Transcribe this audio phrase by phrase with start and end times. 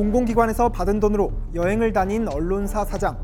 [0.00, 3.18] 공공기관에서 받은 돈으로 여행을 다닌 언론사 사장.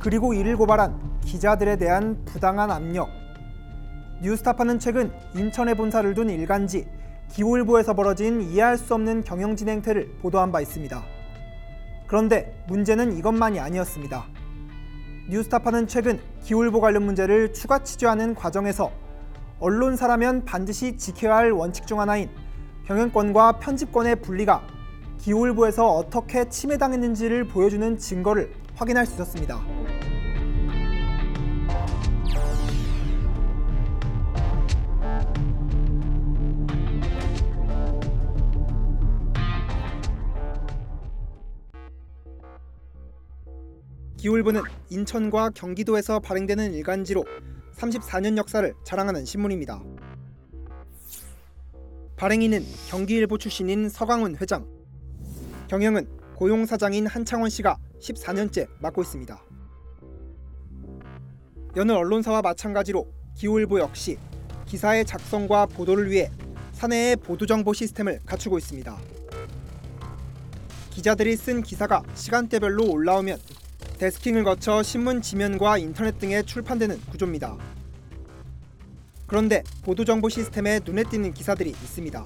[0.00, 3.08] 그리고 이를 고발한 기자들에 대한 부당한 압력.
[4.20, 6.88] 뉴스타파는 최근 인천에 본사를 둔 일간지
[7.30, 11.00] 기호일보에서 벌어진 이해할 수 없는 경영진 행태를 보도한 바 있습니다.
[12.08, 14.24] 그런데 문제는 이것만이 아니었습니다.
[15.30, 18.90] 뉴스타파는 최근 기호일보 관련 문제를 추가 취재하는 과정에서
[19.60, 22.28] 언론사라면 반드시 지켜야 할 원칙 중 하나인
[22.86, 24.74] 경영권과 편집권의 분리가
[25.18, 29.60] 기호일보에서 어떻게 침해당했는지를 보여주는 증거를 확인할 수 있었습니다.
[44.16, 47.24] 기호일보는 인천과 경기도에서 발행되는 일간지로
[47.76, 49.80] 34년 역사를 자랑하는 신문입니다.
[52.16, 54.66] 발행인은 경기일보 출신인 서강훈 회장,
[55.68, 59.42] 경영은 고용 사장인 한창원 씨가 14년째 맡고 있습니다.
[61.76, 64.18] 여느 언론사와 마찬가지로 기호일보 역시
[64.66, 66.30] 기사의 작성과 보도를 위해
[66.72, 68.96] 사내의 보도정보 시스템을 갖추고 있습니다.
[70.90, 73.38] 기자들이 쓴 기사가 시간대별로 올라오면
[73.98, 77.56] 데스킹을 거쳐 신문 지면과 인터넷 등에 출판되는 구조입니다.
[79.26, 82.24] 그런데 보도정보 시스템에 눈에 띄는 기사들이 있습니다.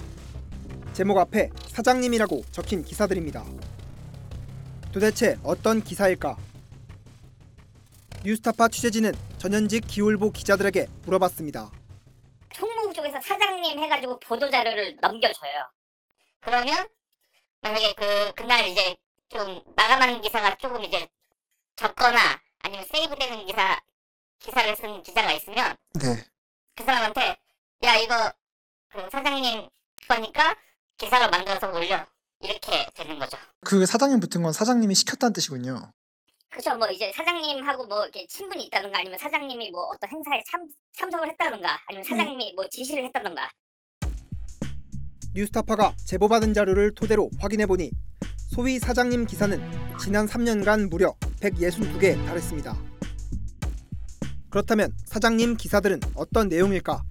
[0.93, 3.45] 제목 앞에 사장님이라고 적힌 기사들입니다.
[4.91, 6.35] 도대체 어떤 기사일까?
[8.23, 11.71] 뉴스타파 취재진은 전현직 기울보 기자들에게 물어봤습니다.
[12.53, 15.71] 총무 쪽에서 사장님 해가지고 보도 자료를 넘겨줘요.
[16.41, 16.87] 그러면
[17.61, 18.95] 만약에 그 그날 이제
[19.29, 21.07] 좀 마감하는 기사가 조금 이제
[21.77, 22.19] 적거나
[22.59, 23.79] 아니면 세이브되는 기사
[24.39, 26.23] 기사를 쓴 기자가 있으면 네.
[26.75, 27.37] 그 사람한테
[27.83, 28.31] 야 이거
[28.89, 29.69] 그 사장님
[30.07, 30.55] 거니까
[31.01, 32.05] 기사를 만들어서 올려
[32.41, 33.37] 이렇게 되는 거죠.
[33.65, 35.91] 그 사장님 붙은 건 사장님이 시켰다는 뜻이군요.
[36.49, 40.67] 그죠 뭐 이제 사장님하고 뭐 이렇게 친분이 있다든가 아니면 사장님이 뭐 어떤 행사에 참
[40.97, 43.49] 참석을 했다든가 아니면 사장님이 뭐 지시를 했다든가
[45.33, 47.91] 뉴스타파가 제보받은 자료를 토대로 확인해 보니
[48.53, 49.59] 소위 사장님 기사는
[49.97, 52.77] 지난 3년간 무려 162개에 달했습니다.
[54.49, 57.01] 그렇다면 사장님 기사들은 어떤 내용일까?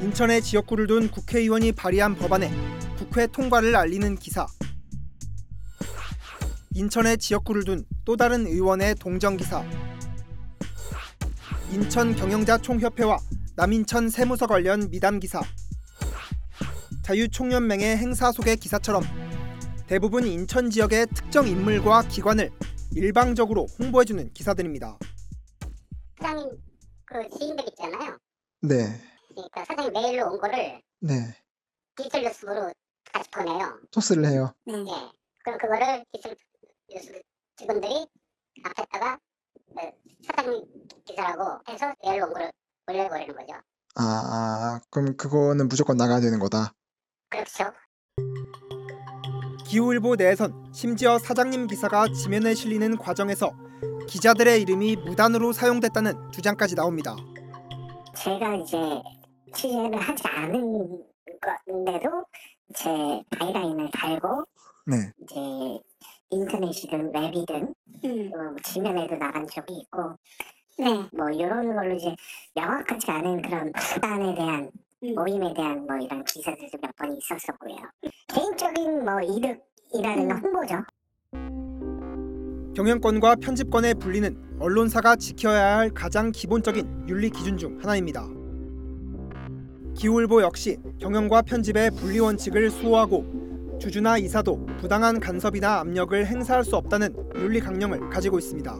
[0.00, 2.50] 인천의 지역구를 둔 국회의원이 발의한 법안에
[2.96, 4.46] 국회 통과를 알리는 기사.
[6.74, 9.62] 인천의 지역구를 둔 또 다른 의원의 동정 기사.
[11.70, 13.18] 인천 경영자 총협회와
[13.56, 15.42] 남인천 세무서 관련 미담 기사.
[17.02, 19.02] 자유총연맹의 행사 소개 기사처럼
[19.86, 22.50] 대부분 인천 지역의 특정 인물과 기관을
[22.94, 24.98] 일방적으로 홍보해주는 기사들입니다.
[26.20, 26.48] 사장님
[27.04, 28.16] 그 지인들 있잖아요.
[28.62, 29.09] 네.
[29.34, 31.36] 그러니까 사장님 메일로 온 거를 네.
[31.96, 32.72] 디지털 뉴스로
[33.12, 33.80] 같이 보내요.
[33.90, 34.52] 토스를 해요.
[34.68, 34.72] 예.
[35.44, 36.36] 그럼 그거를 디지털
[36.88, 37.22] 뉴스
[37.56, 38.06] 직원들이
[38.64, 39.18] 앞에다가
[39.54, 39.90] 그
[40.26, 40.64] 사장님
[41.04, 42.52] 기사라고 해서 메일로 온 거를
[42.88, 43.54] 올려버리는 거죠.
[43.96, 46.72] 아, 아, 그럼 그거는 무조건 나가야 되는 거다.
[47.28, 47.72] 그렇죠.
[49.66, 53.52] 기호일보 내에선 심지어 사장님 기사가 지면에 실리는 과정에서
[54.08, 57.14] 기자들의 이름이 무단으로 사용됐다는 주장까지 나옵니다.
[58.16, 58.76] 제가 이제
[59.54, 61.02] 취재를 하지 않은
[61.66, 62.24] 건데도
[62.74, 64.44] 제 byline을 달고
[64.86, 64.96] 네.
[65.22, 65.80] 이제
[66.30, 67.74] 인터넷이든 웹이든
[68.30, 70.16] 뭐 지면에도 나간 적이 있고
[70.78, 71.06] 네.
[71.12, 72.14] 뭐 이런 걸로 이제
[72.54, 74.70] 명확하지 않은 그런 반단에 대한
[75.02, 75.14] 음.
[75.14, 77.76] 모임에 대한 뭐 이런 기사들도 몇 번 있었었고요.
[78.28, 80.82] 개인적인 뭐 이득이라는 홍보죠.
[82.76, 88.39] 경영권과 편집권의 분리는 언론사가 지켜야 할 가장 기본적인 윤리 기준 중 하나입니다.
[90.00, 97.14] 기후일보 역시 경영과 편집의 분리 원칙을 수호하고 주주나 이사도 부당한 간섭이나 압력을 행사할 수 없다는
[97.34, 98.74] 윤리 강령을 가지고 있습니다.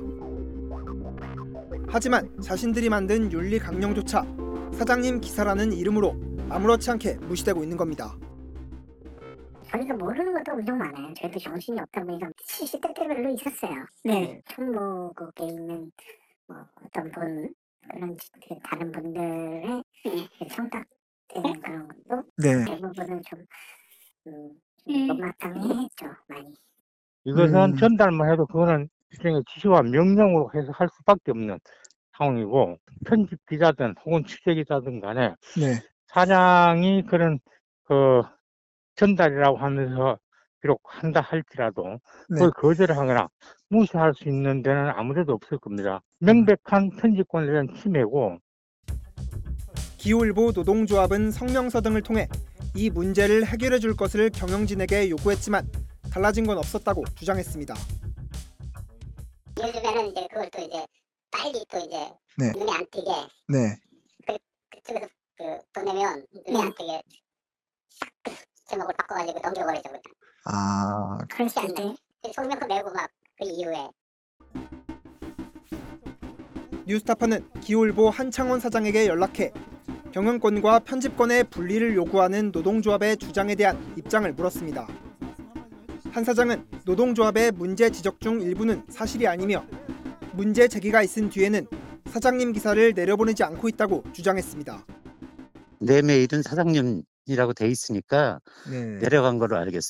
[1.89, 4.25] 하지만 자신들이 만든 윤리 강령조차
[4.73, 6.17] 사장님 기사라는 이름으로
[6.49, 8.17] 아무렇지 않게 무시되고 있는 겁니다.
[9.71, 11.13] 저희가 모르는 것도 엄청 많아요.
[11.21, 13.85] 저희도 정신이 없다 보니까 시시때때 별로 있었어요.
[14.05, 14.41] 네.
[14.49, 15.93] 총무국에 있는
[16.47, 17.55] 뭐 어떤 분
[17.93, 19.83] 그런 그 다른 분들의
[20.51, 20.87] 청탁
[21.33, 22.65] 그런 것도 네.
[22.65, 23.39] 대부분은 좀
[24.27, 24.51] 음,
[24.89, 25.07] 음.
[25.09, 26.55] 못마땅했죠 많이.
[27.25, 27.77] 이것은 음.
[27.77, 31.59] 전달만 해도 그거는 일종의 지시와 명령으로 해서 할 수밖에 없는
[32.17, 35.81] 상황이고 편집 기자든 혹은 취재 기자든 간에 네.
[36.07, 37.39] 사장이 그런
[37.85, 38.23] 그
[38.97, 40.19] 전달이라고 하면서
[40.61, 41.99] 비록 한다 할지라도
[42.29, 42.35] 네.
[42.35, 43.29] 그걸 거절을 하거나
[43.69, 46.01] 무시할 수 있는 데는 아무데도 없을 겁니다.
[46.19, 48.39] 명백한 편집권에 대한 침해고
[50.01, 52.27] 기후일보 노동조합은 성명서 등을 통해
[52.75, 55.71] 이 문제를 해결해 줄 것을 경영진에게 요구했지만
[56.11, 57.75] 달라진 건 없었다고 주장했습니다.
[59.59, 60.87] 예를 들면은 이제 그걸 또 이제
[61.31, 62.51] 빨리 또 이제 네.
[62.53, 63.11] 눈에 안 띄게
[63.49, 63.77] 네.
[64.71, 65.07] 그쪽에서
[65.37, 65.45] 그
[65.75, 67.03] 보내면 눈에 안 띄게
[67.91, 68.09] 싹
[68.71, 69.83] 제목을 바꿔가지고 넘겨버리죠.
[69.83, 70.03] 그냥.
[70.47, 71.95] 아, 그렇지 않네.
[72.23, 73.11] 때 성명서 내고 막
[73.41, 73.89] 그 이후에
[76.87, 79.53] 뉴스타파는 기울보 한창원 사장에게 연락해
[80.13, 84.89] 경영권과 편집권의 분리를 요구하는 노동조합의 주장에 대한 입장을 물었습니다.
[86.11, 89.65] 한 사장은 노동조합의 문제 지적 중 일부는 사실이 아니며
[90.33, 91.67] 문제 제기가 있은 뒤에는
[92.11, 94.85] 사장님 기사를 내려보내지 않고 있다고 주장했습니다.
[95.79, 98.99] 내 메일은 사장님이라고 돼 있으니까 네.
[98.99, 99.81] 내려간 거로 알겠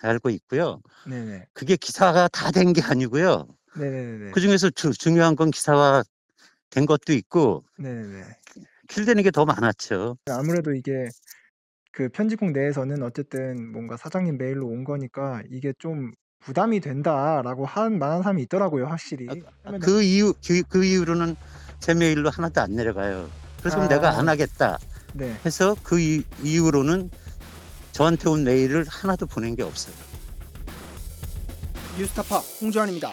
[0.00, 0.80] 알고 있고요.
[1.06, 1.46] 네네.
[1.52, 3.46] 그게 기사가 다 된 게 아니고요.
[3.76, 4.30] 네네네.
[4.32, 6.02] 그 중에서 중요한 건 기사화
[6.70, 8.22] 된 것도 있고 네네
[8.92, 8.94] 네.
[8.94, 10.16] 킬되는 게 더 많았죠.
[10.30, 11.08] 아무래도 이게
[11.92, 18.22] 그 편집국 내에서는 어쨌든 뭔가 사장님 메일로 온 거니까 이게 좀 부담이 된다라고 한 만한
[18.22, 19.26] 사람이 있더라고요, 확실히.
[19.64, 21.36] 왜냐면- 그 이유 그, 그 이후로는
[21.80, 23.30] 제 메일로 하나도 안 내려가요.
[23.60, 23.88] 그래서 아.
[23.88, 24.78] 내가 안 하겠다
[25.14, 25.36] 네.
[25.46, 27.10] 해서 그 이, 이후로는
[27.92, 29.94] 저한테 온 메일을 하나도 보낸 게 없어요.
[31.98, 33.12] 뉴스타파 홍주환입니다.